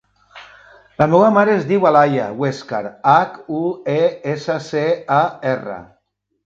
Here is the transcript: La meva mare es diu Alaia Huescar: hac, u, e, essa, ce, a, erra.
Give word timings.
La 1.01 1.07
meva 1.11 1.27
mare 1.35 1.53
es 1.57 1.67
diu 1.73 1.85
Alaia 1.91 2.31
Huescar: 2.41 2.81
hac, 3.13 3.39
u, 3.61 3.63
e, 4.01 4.01
essa, 4.35 4.61
ce, 4.71 4.87
a, 5.21 5.25
erra. 5.57 5.83